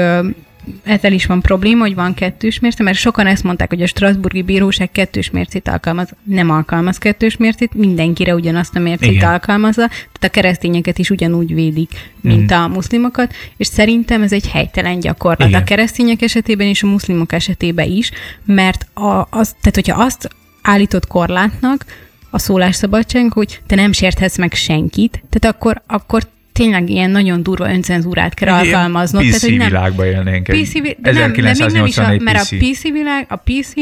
ezzel 0.84 1.12
is 1.12 1.26
van 1.26 1.42
probléma, 1.42 1.82
hogy 1.82 1.96
van 1.96 2.14
kettős 2.14 2.60
mérce, 2.60 2.84
mert 2.84 2.98
sokan 2.98 3.28
ezt 3.28 3.44
mondták, 3.44 3.70
hogy 3.70 3.82
a 3.82 3.88
Strasburgi 3.88 4.42
Bíróság 4.42 4.92
kettős 4.92 5.30
mércét 5.30 5.68
alkalmaz. 5.68 6.10
Nem 6.24 6.50
alkalmaz 6.50 6.98
kettős 6.98 7.38
mércét, 7.38 7.74
mindenkire 7.74 8.36
ugyanazt 8.36 8.76
a 8.76 8.80
mércét 8.80 9.12
Igen. 9.12 9.32
alkalmazza, 9.32 9.88
tehát 9.88 10.24
a 10.24 10.28
keresztényeket 10.28 10.98
is 10.98 11.10
ugyanúgy 11.10 11.54
védik, 11.54 11.92
mint 12.22 12.54
mm. 12.54 12.58
a 12.58 12.68
muszlimokat, 12.68 13.34
és 13.58 13.68
szerintem 13.68 14.22
ez 14.22 14.32
egy 14.32 14.50
helytelen 14.50 15.00
gyakorlat 15.00 15.48
Igen. 15.48 15.62
a 15.62 15.64
keresztények 15.64 16.22
esetében 16.22 16.68
és 16.68 16.84
a 16.84 16.88
muszlimok 16.88 17.34
esetében 17.34 17.92
is, 17.92 18.12
mert 18.46 18.88
a, 18.94 19.28
az, 19.30 19.56
tehát 19.62 19.76
hogyha 19.76 20.04
azt 20.04 20.30
állított 20.62 21.08
korlátnak, 21.08 21.86
a 22.30 22.40
szólásszabadság, 22.40 23.32
hogy 23.32 23.60
te 23.68 23.76
nem 23.76 23.92
sérthetsz 23.92 24.38
meg 24.38 24.54
senkit, 24.54 25.24
tehát 25.30 25.56
akkor, 25.56 25.82
akkor 25.88 26.24
tényleg 26.54 26.90
ilyen 26.90 27.10
nagyon 27.10 27.44
durva 27.44 27.70
öncenzúrát 27.70 28.34
kell 28.34 28.56
Egy 28.58 28.68
alkalmaznod. 28.68 29.22
PC 29.22 29.28
tehát, 29.28 29.42
hogy 29.42 29.58
nem, 29.58 29.68
világban 29.68 30.06
élnénk. 30.06 30.44
PC, 30.44 30.72
de 30.82 31.12
nem, 31.12 31.34
de 31.34 31.42
még 31.42 31.72
nem 31.74 31.86
is 31.86 31.98
a, 31.98 32.16
mert 32.20 32.52
a 32.52 32.56
PC 32.60 32.82
világ, 32.82 33.26
a 33.30 33.36
PC, 33.36 33.74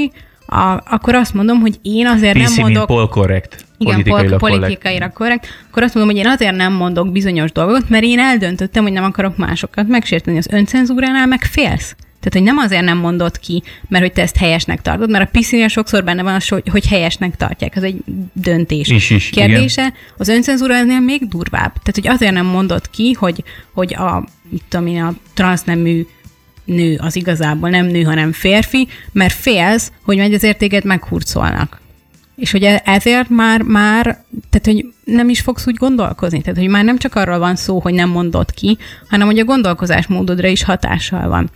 a, 0.46 0.82
akkor 0.86 1.16
azt 1.16 1.34
mondom, 1.34 1.60
hogy 1.60 1.80
én 1.82 2.08
azért 2.08 2.38
PC, 2.38 2.56
nem 2.56 2.64
mondok... 2.64 2.86
Pol 2.86 3.08
correct. 3.08 3.66
Igen, 3.78 4.04
politikailag, 4.04 4.40
politikailag 4.40 5.14
korrekt. 5.14 5.48
Akkor 5.70 5.84
azt 5.84 5.94
mondom, 5.94 6.16
hogy 6.16 6.26
én 6.26 6.32
azért 6.32 6.56
nem 6.56 6.74
mondok 6.74 7.12
bizonyos 7.12 7.52
dolgokat, 7.52 7.90
mert 7.90 8.04
én 8.04 8.20
eldöntöttem, 8.20 8.84
hogy 8.84 8.92
nem 8.92 9.04
akarok 9.04 9.38
másokat 9.38 9.88
megsérteni. 9.88 10.38
Az 10.38 10.48
öncenzúránál 10.52 11.26
meg 11.26 11.44
félsz. 11.44 11.96
Tehát, 12.22 12.34
hogy 12.34 12.44
nem 12.44 12.58
azért 12.58 12.84
nem 12.84 12.98
mondod 12.98 13.40
ki, 13.40 13.64
mert 13.88 14.04
hogy 14.04 14.14
te 14.14 14.22
ezt 14.22 14.38
helyesnek 14.38 14.82
tartod, 14.82 15.10
mert 15.10 15.28
a 15.28 15.32
piszinél 15.32 15.68
sokszor 15.68 16.04
benne 16.04 16.24
van 16.24 16.34
az, 16.34 16.48
hogy, 16.48 16.64
hogy 16.72 16.88
helyesnek 16.88 17.36
tartják. 17.36 17.76
Ez 17.76 17.84
egy 17.84 17.98
döntés 18.34 18.88
is, 18.88 19.10
is, 19.10 19.30
kérdése. 19.30 19.82
Igen. 19.82 19.94
Az 20.18 20.28
öncenzúra 20.28 20.76
ennél 20.76 21.00
még 21.00 21.28
durvább. 21.28 21.72
Tehát, 21.72 21.96
hogy 21.96 22.08
azért 22.08 22.34
nem 22.34 22.46
mondod 22.46 22.90
ki, 22.90 23.12
hogy, 23.12 23.44
hogy 23.74 23.94
a, 23.94 24.28
mit 24.50 24.64
tudom 24.70 24.88
én, 24.88 25.02
a 25.02 25.14
transznemű 25.34 26.06
nő 26.66 26.98
az 27.02 27.16
igazából 27.16 27.70
nem 27.70 27.86
nő, 27.86 28.04
hanem 28.04 28.32
férfi, 28.32 28.88
mert 29.12 29.34
félsz, 29.34 29.92
hogy 30.04 30.18
majd 30.18 30.34
az 30.34 30.44
értéket 30.44 30.84
meghurcolnak. 30.84 31.82
És 32.36 32.52
hogy 32.52 32.64
e- 32.64 32.82
ezért 32.86 33.30
már, 33.30 33.62
már, 33.62 34.04
tehát 34.50 34.66
hogy 34.66 34.86
nem 35.04 35.30
is 35.30 35.42
fogsz 35.42 35.68
úgy 35.68 35.76
gondolkozni. 35.76 36.42
Tehát, 36.42 36.60
hogy 36.60 36.68
már 36.68 36.84
nem 36.84 36.98
csak 36.98 37.16
arról 37.16 37.40
van 37.40 37.56
szó, 37.56 37.80
hogy 37.80 37.94
nem 37.94 38.10
mondod 38.10 38.52
ki, 38.52 38.78
hanem 39.10 39.28
hogy 39.28 39.40
a 39.40 39.44
gondolkozásmódodra 39.44 40.48
is 40.48 40.64
hatással 40.64 41.30
van. 41.30 41.50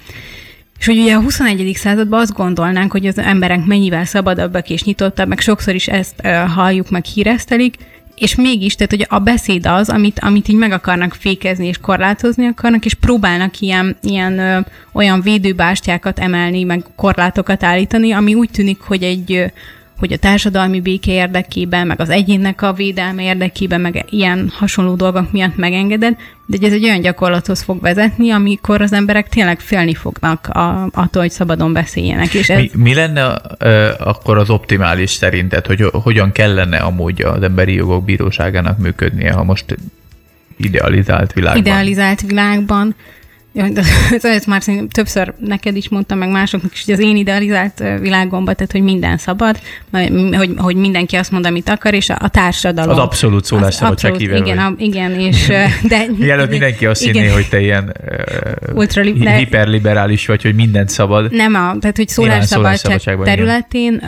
És 0.79 0.86
hogy 0.86 0.98
ugye 0.98 1.15
a 1.15 1.22
21. 1.22 1.75
században 1.75 2.20
azt 2.20 2.34
gondolnánk, 2.34 2.91
hogy 2.91 3.05
az 3.05 3.17
emberek 3.17 3.65
mennyivel 3.65 4.05
szabadabbak 4.05 4.70
és 4.70 4.84
nyitottabb, 4.84 5.27
meg 5.27 5.39
sokszor 5.39 5.75
is 5.75 5.88
ezt 5.88 6.22
uh, 6.24 6.48
halljuk, 6.48 6.89
meg 6.89 7.05
híresztelik, 7.05 7.75
és 8.15 8.36
mégis, 8.36 8.75
tehát 8.75 8.91
hogy 8.91 9.05
a 9.10 9.20
beszéd 9.20 9.65
az, 9.65 9.89
amit, 9.89 10.20
amit 10.20 10.48
így 10.48 10.55
meg 10.55 10.72
akarnak 10.72 11.13
fékezni 11.13 11.67
és 11.67 11.77
korlátozni 11.77 12.46
akarnak, 12.46 12.86
és 12.86 12.94
próbálnak 12.94 13.60
ilyen, 13.60 13.98
ilyen 14.01 14.39
ö, 14.39 14.60
olyan 14.91 15.22
védőbástyákat 15.22 16.20
emelni, 16.20 16.63
meg 16.63 16.84
korlátokat 16.96 17.63
állítani, 17.63 18.12
ami 18.12 18.34
úgy 18.34 18.50
tűnik, 18.50 18.79
hogy 18.79 19.03
egy 19.03 19.51
hogy 19.98 20.12
a 20.12 20.18
társadalmi 20.18 20.82
béke 20.82 21.12
érdekében, 21.12 21.88
meg 21.88 22.00
az 22.00 22.10
egyénnek 22.10 22.62
a 22.62 22.74
védelme 22.74 23.24
érdekében, 23.24 23.82
meg 23.82 24.06
ilyen 24.10 24.52
hasonló 24.54 24.96
dolgok 24.96 25.32
miatt 25.32 25.56
megengeded, 25.56 26.16
de 26.46 26.68
ez 26.68 26.74
egy 26.74 26.84
olyan 26.84 27.02
gyakorlathoz 27.02 27.62
fog 27.62 27.82
vezetni, 27.82 28.32
amikor 28.32 28.82
az 28.82 28.94
emberek 28.94 29.30
tényleg 29.30 29.60
félni 29.60 29.94
fognak 29.94 30.48
a, 30.48 30.84
attól, 30.92 31.22
hogy 31.22 31.32
szabadon 31.32 31.74
beszéljenek. 31.74 32.34
És 32.34 32.50
ez... 32.50 32.60
mi, 32.60 32.70
mi 32.74 32.94
lenne 32.94 33.28
uh, 33.28 33.90
akkor 33.98 34.38
az 34.38 34.50
optimális 34.50 35.10
szerinted, 35.10 35.66
hogy 35.66 35.84
hogyan 35.92 36.32
kellene 36.32 36.78
amúgy 36.78 37.22
az 37.22 37.42
emberi 37.42 37.74
jogok 37.74 38.04
bíróságának 38.04 38.78
működnie, 38.78 39.32
ha 39.32 39.44
most 39.44 39.78
idealizált 40.58 41.34
világban? 41.34 41.62
Idealizált 41.62 42.22
világban 42.22 42.96
ezt 44.22 44.48
már 44.48 44.62
többször 44.92 45.34
neked 45.40 45.76
is 45.76 45.90
mondtam, 45.90 46.18
meg 46.18 46.30
másoknak 46.30 46.74
is, 46.74 46.86
hogy 46.86 46.94
az 46.94 47.00
én 47.00 47.16
idealizált 47.16 47.84
világomban, 48.00 48.56
tehát 48.56 48.72
hogy 48.72 48.82
minden 48.82 49.18
szabad, 49.18 49.60
hogy, 49.92 50.54
hogy 50.58 50.76
mindenki 50.76 51.16
azt 51.16 51.32
mond, 51.32 51.46
amit 51.46 51.70
akar, 51.70 51.94
és 51.94 52.10
a, 52.10 52.18
a 52.20 52.28
társadalom. 52.28 52.90
Az 52.90 52.98
abszolút 52.98 53.46
szólásszabadság 53.46 54.16
híve 54.16 54.38
igen, 54.38 54.58
a, 54.58 54.74
igen, 54.78 55.12
és 55.12 55.48
de... 55.84 56.06
Mielőtt 56.18 56.50
mindenki 56.50 56.86
azt 56.86 57.04
hinné, 57.04 57.28
hogy 57.28 57.50
te 57.50 57.60
ilyen 57.60 57.96
uh, 58.76 59.38
hiperliberális 59.38 60.26
vagy, 60.26 60.42
hogy 60.42 60.56
mindent 60.56 60.90
szabad. 60.90 61.32
Nem, 61.32 61.54
a, 61.54 61.76
tehát 61.80 61.96
hogy 61.96 62.08
szólásszabadság 62.08 63.18
területén 63.24 64.02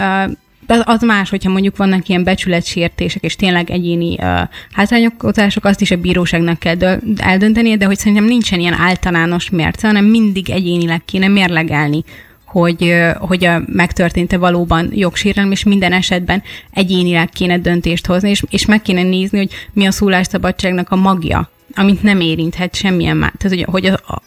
uh, 0.69 0.79
az 0.83 1.01
más, 1.01 1.29
hogyha 1.29 1.49
mondjuk 1.49 1.77
vannak 1.77 2.07
ilyen 2.07 2.23
becsületsértések, 2.23 3.23
és 3.23 3.35
tényleg 3.35 3.69
egyéni 3.69 4.13
uh, 4.13 4.39
hátrányokotások, 4.71 5.65
azt 5.65 5.81
is 5.81 5.91
a 5.91 5.97
bíróságnak 5.97 6.59
kell 6.59 6.99
eldöntenie, 7.17 7.75
de 7.75 7.85
hogy 7.85 7.97
szerintem 7.97 8.25
nincsen 8.25 8.59
ilyen 8.59 8.79
általános 8.79 9.49
mérce, 9.49 9.87
hanem 9.87 10.05
mindig 10.05 10.49
egyénileg 10.49 11.01
kéne 11.05 11.27
mérlegelni, 11.27 12.03
hogy, 12.45 12.93
hogy 13.17 13.45
a, 13.45 13.61
megtörtént-e 13.65 14.37
valóban 14.37 14.89
jogsérelem, 14.93 15.51
és 15.51 15.63
minden 15.63 15.93
esetben 15.93 16.43
egyénileg 16.73 17.29
kéne 17.29 17.57
döntést 17.57 18.05
hozni, 18.05 18.29
és, 18.29 18.43
és 18.49 18.65
meg 18.65 18.81
kéne 18.81 19.03
nézni, 19.03 19.37
hogy 19.37 19.49
mi 19.73 19.85
a 19.85 19.91
szólásszabadságnak 19.91 20.89
a 20.89 20.95
magja, 20.95 21.49
amit 21.75 22.03
nem 22.03 22.19
érinthet 22.19 22.75
semmilyen 22.75 23.17
már. 23.17 23.33
Tehát, 23.37 23.57
hogy, 23.57 23.65
hogy 23.81 23.85
a, 23.85 24.21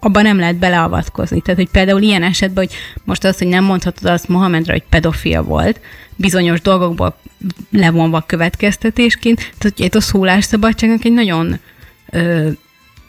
abban 0.00 0.22
nem 0.22 0.38
lehet 0.38 0.56
beleavatkozni. 0.56 1.40
Tehát, 1.40 1.60
hogy 1.60 1.70
például 1.70 2.02
ilyen 2.02 2.22
esetben, 2.22 2.64
hogy 2.64 2.76
most 3.04 3.24
az, 3.24 3.38
hogy 3.38 3.46
nem 3.46 3.64
mondhatod 3.64 4.10
azt 4.10 4.28
Mohamedre, 4.28 4.72
hogy 4.72 4.84
pedofil 4.88 5.42
volt, 5.42 5.80
bizonyos 6.16 6.60
dolgokból 6.60 7.16
levonva 7.70 8.24
következtetésként, 8.26 9.36
tehát 9.36 9.62
hogy 9.76 9.80
itt 9.80 9.94
a 9.94 10.00
szólásszabadságnak 10.00 11.04
egy 11.04 11.12
nagyon 11.12 11.58
ö, 12.10 12.50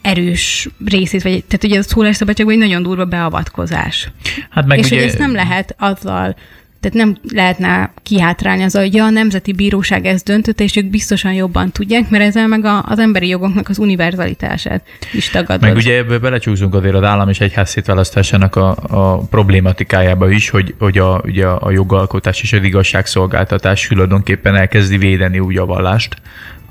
erős 0.01 0.69
részét, 0.85 1.23
vagy 1.23 1.43
tehát 1.45 1.63
ugye 1.63 1.79
a 1.79 1.83
szólásszabadságban 1.83 2.55
egy 2.55 2.61
nagyon 2.61 2.83
durva 2.83 3.05
beavatkozás. 3.05 4.11
Hát 4.49 4.65
meg 4.65 4.79
És 4.79 4.85
ugye... 4.85 4.95
hogy 4.95 5.05
ezt 5.05 5.17
nem 5.17 5.33
lehet 5.33 5.75
azzal 5.77 6.35
tehát 6.81 6.97
nem 6.97 7.17
lehetne 7.33 7.93
kihátrálni 8.03 8.63
az, 8.63 8.75
hogy 8.75 8.99
a 8.99 9.09
Nemzeti 9.09 9.53
Bíróság 9.53 10.05
ezt 10.05 10.25
döntött, 10.25 10.59
és 10.59 10.75
ők 10.75 10.85
biztosan 10.85 11.33
jobban 11.33 11.71
tudják, 11.71 12.09
mert 12.09 12.23
ezzel 12.23 12.47
meg 12.47 12.65
a, 12.65 12.83
az 12.87 12.99
emberi 12.99 13.27
jogoknak 13.27 13.69
az 13.69 13.77
univerzalitását 13.77 14.83
is 15.13 15.29
tagadod. 15.29 15.61
Meg 15.61 15.75
ugye 15.75 15.97
ebből 15.97 16.19
belecsúszunk 16.19 16.73
azért 16.73 16.95
az 16.95 17.03
állam 17.03 17.29
és 17.29 17.39
egyház 17.39 17.69
szétválasztásának 17.69 18.55
a, 18.55 18.75
a 18.87 19.17
problématikájába 19.17 20.29
is, 20.29 20.49
hogy, 20.49 20.75
hogy 20.79 20.97
a, 20.97 21.21
ugye 21.25 21.45
a 21.45 21.71
jogalkotás 21.71 22.41
és 22.41 22.53
az 22.53 22.63
igazságszolgáltatás 22.63 23.87
tulajdonképpen 23.87 24.55
elkezdi 24.55 24.97
védeni 24.97 25.39
úgy 25.39 25.57
a 25.57 25.65
vallást, 25.65 26.15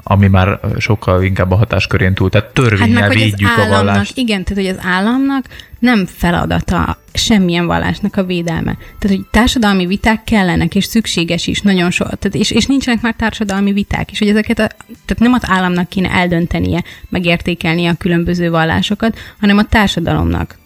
ami 0.02 0.28
már 0.28 0.60
sokkal 0.78 1.22
inkább 1.22 1.50
a 1.50 1.56
hatáskörén 1.56 2.14
túl. 2.14 2.30
Tehát 2.30 2.52
törvényel 2.52 3.02
hát 3.02 3.14
védjük 3.14 3.56
a 3.56 3.68
vallást. 3.68 4.16
Igen, 4.16 4.44
tehát 4.44 4.64
hogy 4.64 4.76
az 4.76 4.84
államnak 4.86 5.44
nem 5.78 6.06
feladata 6.06 6.98
semmilyen 7.12 7.66
vallásnak 7.66 8.16
a 8.16 8.24
védelme. 8.24 8.76
Tehát, 8.98 9.16
hogy 9.16 9.26
társadalmi 9.30 9.86
viták 9.86 10.24
kellenek, 10.24 10.74
és 10.74 10.84
szükséges 10.84 11.46
is 11.46 11.60
nagyon 11.60 11.90
so, 11.90 12.04
tehát, 12.04 12.34
és, 12.34 12.50
és 12.50 12.66
nincsenek 12.66 13.00
már 13.00 13.14
társadalmi 13.14 13.72
viták, 13.72 14.10
és 14.10 14.18
hogy 14.18 14.28
ezeket 14.28 14.58
a, 14.58 14.66
tehát 14.86 15.18
nem 15.18 15.32
az 15.32 15.42
államnak 15.46 15.88
kéne 15.88 16.10
eldöntenie, 16.10 16.84
megértékelnie 17.08 17.90
a 17.90 17.94
különböző 17.94 18.50
vallásokat, 18.50 19.18
hanem 19.40 19.58
a 19.58 19.64
társadalomnak. 19.64 20.58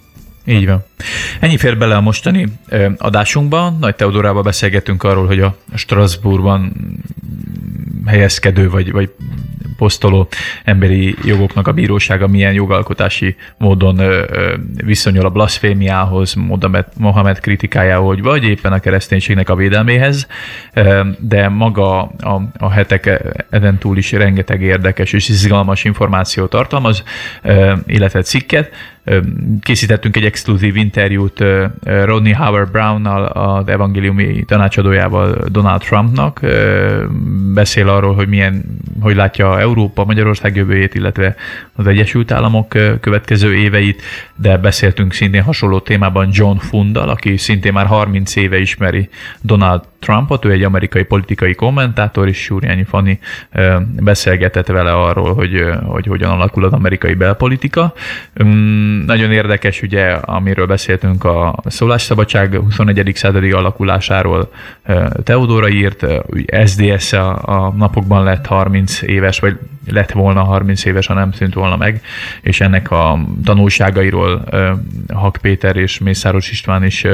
Így 0.46 0.66
van. 0.66 0.84
Ennyi 1.40 1.56
fér 1.56 1.78
bele 1.78 1.96
a 1.96 2.00
mostani 2.00 2.46
adásunkba. 2.98 3.70
Nagy 3.80 3.94
Teodorával 3.94 4.42
beszélgetünk 4.42 5.02
arról, 5.02 5.26
hogy 5.26 5.40
a 5.40 5.56
Strasbourgban 5.74 6.72
helyezkedő 8.06 8.70
vagy, 8.70 8.92
vagy 8.92 9.10
posztoló 9.76 10.28
emberi 10.64 11.14
jogoknak 11.24 11.68
a 11.68 11.72
bírósága 11.72 12.26
milyen 12.26 12.52
jogalkotási 12.52 13.36
módon 13.58 14.00
viszonyul 14.84 15.24
a 15.24 15.30
blasfémiához, 15.30 16.36
Mohamed 16.96 17.40
kritikájához, 17.40 18.20
vagy 18.20 18.44
éppen 18.44 18.72
a 18.72 18.78
kereszténységnek 18.78 19.48
a 19.48 19.54
védelméhez, 19.54 20.26
de 21.18 21.48
maga 21.48 22.02
a, 22.02 22.42
a 22.58 22.70
hetek 22.70 23.22
ezen 23.50 23.78
túl 23.78 23.96
is 23.96 24.12
rengeteg 24.12 24.62
érdekes 24.62 25.12
és 25.12 25.28
izgalmas 25.28 25.84
információt 25.84 26.50
tartalmaz, 26.50 27.02
illetve 27.86 28.22
cikket, 28.22 28.72
Készítettünk 29.60 30.16
egy 30.16 30.24
exkluzív 30.24 30.76
interjút 30.76 31.44
Rodney 31.82 32.32
Howard 32.32 32.70
Brown-nal, 32.70 33.24
az 33.24 33.68
evangéliumi 33.68 34.44
tanácsadójával 34.44 35.44
Donald 35.48 35.80
Trumpnak. 35.80 36.40
Beszél 37.54 37.88
arról, 37.88 38.14
hogy 38.14 38.28
milyen, 38.28 38.64
hogy 39.00 39.14
látja 39.14 39.60
Európa, 39.60 40.04
Magyarország 40.04 40.56
jövőjét, 40.56 40.94
illetve 40.94 41.36
az 41.72 41.86
Egyesült 41.86 42.30
Államok 42.30 42.68
következő 43.00 43.54
éveit, 43.54 44.02
de 44.36 44.58
beszéltünk 44.58 45.12
szintén 45.12 45.42
hasonló 45.42 45.78
témában 45.78 46.28
John 46.32 46.56
Fundal, 46.56 47.08
aki 47.08 47.36
szintén 47.36 47.72
már 47.72 47.86
30 47.86 48.36
éve 48.36 48.58
ismeri 48.58 49.08
Donald 49.40 49.82
Trumpot, 50.04 50.44
ő 50.44 50.50
egy 50.50 50.62
amerikai 50.62 51.02
politikai 51.02 51.54
kommentátor, 51.54 52.28
és 52.28 52.42
Súrjányi 52.42 52.84
Fani 52.84 53.18
beszélgetett 54.00 54.66
vele 54.66 54.92
arról, 54.92 55.34
hogy, 55.34 55.64
hogy 55.86 56.06
hogyan 56.06 56.30
alakul 56.30 56.64
az 56.64 56.72
amerikai 56.72 57.14
belpolitika. 57.14 57.92
Nagyon 59.06 59.32
érdekes, 59.32 59.82
ugye, 59.82 60.10
amiről 60.10 60.66
beszéltünk 60.66 61.24
a 61.24 61.54
szólásszabadság 61.64 62.54
21. 62.54 63.10
századi 63.14 63.52
alakulásáról 63.52 64.50
Teodóra 65.22 65.68
írt, 65.68 66.06
SDS 66.64 67.12
a, 67.12 67.42
a 67.42 67.72
napokban 67.76 68.24
lett 68.24 68.46
30 68.46 69.02
éves, 69.02 69.40
vagy 69.40 69.58
lett 69.86 70.12
volna 70.12 70.42
30 70.42 70.84
éves, 70.84 71.06
ha 71.06 71.14
nem 71.14 71.32
szűnt 71.32 71.54
volna 71.54 71.76
meg, 71.76 72.02
és 72.40 72.60
ennek 72.60 72.90
a 72.90 73.18
tanulságairól 73.44 74.44
Hak 75.12 75.38
Péter 75.40 75.76
és 75.76 75.98
Mészáros 75.98 76.50
István 76.50 76.84
is 76.84 77.06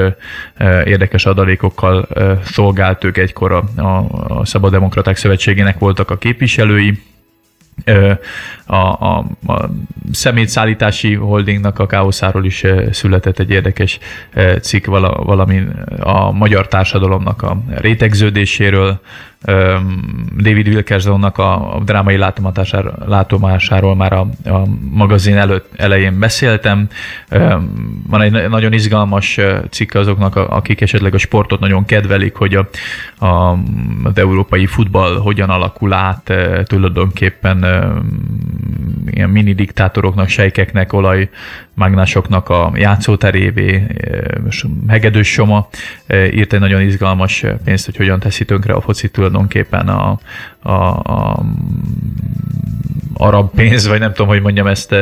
érdekes 0.85 1.25
adalékokkal 1.25 2.07
szolgált, 2.43 3.03
ők 3.03 3.17
egykor 3.17 3.51
a, 3.51 3.81
a, 3.81 4.05
a 4.27 4.45
Szabaddemokraták 4.45 5.17
Szövetségének 5.17 5.79
voltak 5.79 6.11
a 6.11 6.17
képviselői, 6.17 6.99
a, 8.65 8.75
a, 8.75 9.25
a 9.47 9.69
szemétszállítási 10.11 11.13
holdingnak 11.13 11.79
a 11.79 11.85
káoszáról 11.85 12.45
is 12.45 12.63
született 12.91 13.39
egy 13.39 13.49
érdekes 13.49 13.99
cikk, 14.61 14.85
valami 14.85 15.63
a 15.99 16.31
magyar 16.31 16.67
társadalomnak 16.67 17.41
a 17.41 17.63
rétegződéséről, 17.75 19.01
David 20.37 20.67
Wilkersonnak 20.67 21.37
a, 21.37 21.75
a 21.75 21.79
drámai 21.79 22.17
látomásáról 23.05 23.95
már 23.95 24.13
a, 24.13 24.27
a 24.43 24.65
magazin 24.91 25.37
előtt, 25.37 25.69
elején 25.75 26.19
beszéltem. 26.19 26.87
Van 28.07 28.21
egy 28.21 28.49
nagyon 28.49 28.73
izgalmas 28.73 29.39
cikk 29.69 29.93
azoknak, 29.93 30.35
akik 30.35 30.81
esetleg 30.81 31.13
a 31.13 31.17
sportot 31.17 31.59
nagyon 31.59 31.85
kedvelik, 31.85 32.35
hogy 32.35 32.55
a, 32.55 32.69
a, 33.25 33.57
az 34.03 34.17
európai 34.17 34.65
futball 34.65 35.19
hogyan 35.19 35.49
alakul 35.49 35.93
át 35.93 36.33
tulajdonképpen 36.63 37.65
ilyen 39.05 39.29
mini 39.29 39.53
diktátoroknak, 39.53 40.27
sejkeknek, 40.27 40.93
olajmágnásoknak 41.77 42.49
a 42.49 42.71
játszóterévé. 42.75 43.87
Hegedős 44.87 45.31
Soma 45.31 45.67
írt 46.31 46.53
egy 46.53 46.59
nagyon 46.59 46.81
izgalmas 46.81 47.45
pénzt, 47.63 47.85
hogy 47.85 47.97
hogyan 47.97 48.19
teszi 48.19 48.45
tönkre 48.45 48.73
a 48.73 48.81
focit 48.81 49.11
tulajdonképpen 49.11 49.87
a, 49.87 50.19
a, 50.59 50.71
a 50.71 51.43
arab 53.21 53.51
pénz, 53.55 53.87
vagy 53.87 53.99
nem 53.99 54.09
tudom, 54.13 54.27
hogy 54.27 54.41
mondjam 54.41 54.67
ezt 54.67 54.91
e, 54.91 54.97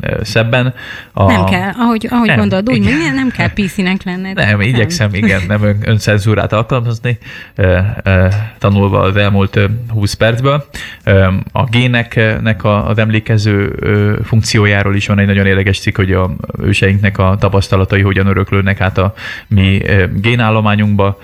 e, 0.00 0.24
szebben. 0.24 0.74
A, 1.12 1.32
nem 1.32 1.44
kell, 1.44 1.70
ahogy, 1.76 2.06
ahogy 2.10 2.26
nem, 2.26 2.38
gondolod, 2.38 2.68
úgy 2.68 2.76
igen. 2.76 3.14
nem 3.14 3.30
kell 3.30 3.48
PC-nek 3.52 4.02
lenned. 4.04 4.36
Nem, 4.36 4.48
nem, 4.48 4.60
igyekszem, 4.60 5.14
igen, 5.14 5.40
nem 5.48 5.62
ön, 5.62 5.76
öncenzúrát 5.84 6.52
alkalmazni, 6.52 7.18
e, 7.54 7.96
e, 8.02 8.54
tanulva 8.58 9.00
az 9.00 9.16
elmúlt 9.16 9.58
20 9.88 10.14
percből. 10.14 10.64
E, 11.04 11.32
a 11.52 11.64
géneknek 11.64 12.64
az 12.64 12.98
emlékező 12.98 13.78
funkciójáról 14.24 14.96
is 14.96 15.06
van 15.06 15.18
egy 15.18 15.26
nagyon 15.26 15.46
érdekes 15.46 15.78
cikk, 15.78 15.98
hogy 16.02 16.12
a 16.12 16.30
őseinknek 16.62 17.18
a 17.18 17.36
tapasztalatai 17.38 18.00
hogyan 18.00 18.26
öröklődnek 18.26 18.80
át 18.80 18.98
a 18.98 19.14
mi 19.48 19.82
génállományunkba. 20.14 21.18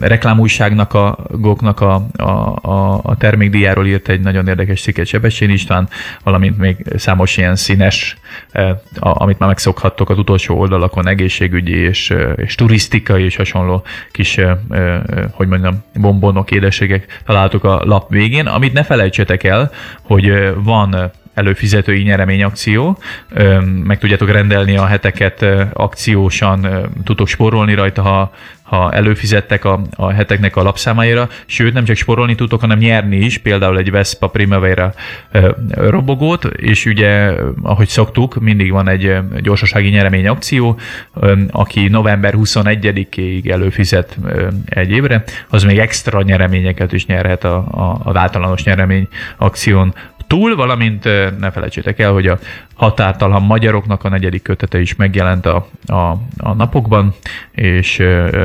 Reklámújságnak 0.00 0.94
a 0.94 1.18
góknak 1.30 1.80
a, 1.80 2.06
a, 2.16 2.22
a, 2.62 3.00
a 3.02 3.16
termékdíjáról 3.16 3.86
írt 3.86 4.08
egy 4.08 4.20
nagyon 4.20 4.48
érdekes 4.48 4.80
cikket 4.80 5.06
Sebestyén 5.06 5.50
István, 5.50 5.88
valamint 6.22 6.58
még 6.58 6.76
számos 6.96 7.36
ilyen 7.36 7.56
színes, 7.56 8.16
eh, 8.50 8.76
amit 8.98 9.38
már 9.38 9.48
megszokhattok 9.48 10.10
az 10.10 10.18
utolsó 10.18 10.58
oldalakon, 10.58 11.08
egészségügyi 11.08 11.76
és, 11.76 12.14
és 12.36 12.54
turisztikai 12.54 13.24
és 13.24 13.36
hasonló 13.36 13.82
kis, 14.12 14.40
hogy 15.32 15.48
mondjam, 15.48 15.84
bombonok, 15.94 16.50
édességek 16.50 17.22
találtuk 17.26 17.64
a 17.64 17.82
lap 17.84 18.10
végén. 18.10 18.46
Amit 18.46 18.72
ne 18.72 18.82
felejtsetek 18.82 19.44
el, 19.44 19.70
hogy 20.02 20.54
van 20.62 21.10
előfizetői 21.38 22.02
nyereményakció, 22.02 22.98
meg 23.84 23.98
tudjátok 23.98 24.30
rendelni 24.30 24.76
a 24.76 24.86
heteket 24.86 25.46
akciósan, 25.72 26.88
tudtok 27.04 27.28
spórolni 27.28 27.74
rajta, 27.74 28.02
ha 28.02 28.32
ha 28.68 28.92
előfizettek 28.92 29.64
a, 29.64 29.80
a 29.96 30.10
heteknek 30.10 30.56
a 30.56 30.62
lapszámáira, 30.62 31.28
sőt 31.46 31.72
nem 31.72 31.84
csak 31.84 31.96
sporolni 31.96 32.34
tudtok, 32.34 32.60
hanem 32.60 32.78
nyerni 32.78 33.16
is, 33.16 33.38
például 33.38 33.78
egy 33.78 33.90
Vespa 33.90 34.26
Primavera 34.26 34.94
robogót, 35.70 36.44
és 36.44 36.86
ugye, 36.86 37.32
ahogy 37.62 37.88
szoktuk, 37.88 38.40
mindig 38.40 38.70
van 38.70 38.88
egy 38.88 39.16
gyorsasági 39.40 39.88
nyeremény 39.88 40.28
akció, 40.28 40.78
aki 41.50 41.88
november 41.88 42.34
21-ig 42.36 43.50
előfizet 43.50 44.18
egy 44.66 44.90
évre, 44.90 45.24
az 45.48 45.62
még 45.62 45.78
extra 45.78 46.22
nyereményeket 46.22 46.92
is 46.92 47.06
nyerhet 47.06 47.44
a, 47.44 47.56
a, 47.56 48.00
az 48.04 48.16
általános 48.16 48.64
nyeremény 48.64 49.08
akción 49.36 49.94
túl, 50.28 50.56
valamint 50.56 51.04
ne 51.38 51.50
felejtsétek 51.50 51.98
el, 51.98 52.12
hogy 52.12 52.26
a 52.26 52.38
határtalan 52.74 53.42
magyaroknak 53.42 54.04
a 54.04 54.08
negyedik 54.08 54.42
kötete 54.42 54.80
is 54.80 54.96
megjelent 54.96 55.46
a, 55.46 55.68
a, 55.86 56.10
a 56.38 56.54
napokban, 56.56 57.14
és 57.52 58.02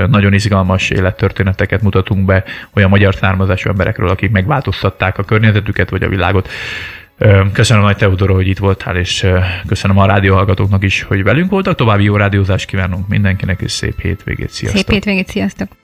nagyon 0.09 0.33
izgalmas 0.33 0.89
élettörténeteket 0.89 1.81
mutatunk 1.81 2.25
be 2.25 2.43
olyan 2.73 2.89
magyar 2.89 3.15
származású 3.15 3.69
emberekről, 3.69 4.09
akik 4.09 4.31
megváltoztatták 4.31 5.17
a 5.17 5.23
környezetüket 5.23 5.89
vagy 5.89 6.03
a 6.03 6.09
világot. 6.09 6.49
Köszönöm 7.53 7.83
Nagy 7.83 7.97
Teodoro, 7.97 8.33
hogy 8.33 8.47
itt 8.47 8.57
voltál, 8.57 8.95
és 8.95 9.27
köszönöm 9.67 9.97
a 9.97 10.05
rádióhallgatóknak 10.05 10.83
is, 10.83 11.01
hogy 11.01 11.23
velünk 11.23 11.49
voltak. 11.49 11.75
További 11.75 12.03
jó 12.03 12.15
rádiózást 12.15 12.65
kívánunk 12.65 13.07
mindenkinek, 13.07 13.61
és 13.61 13.71
szép 13.71 14.01
hétvégét. 14.01 14.49
Sziasztok! 14.49 14.81
Szép 14.81 14.91
hétvégét, 14.91 15.27
sziasztok! 15.27 15.67